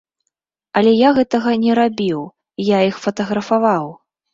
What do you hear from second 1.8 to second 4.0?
рабіў, я іх фатаграфаваў.